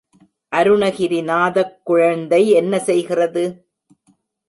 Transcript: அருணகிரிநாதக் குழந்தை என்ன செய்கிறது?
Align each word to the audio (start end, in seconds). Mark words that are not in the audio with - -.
அருணகிரிநாதக் 0.51 1.75
குழந்தை 1.83 2.41
என்ன 2.51 2.79
செய்கிறது? 2.79 3.43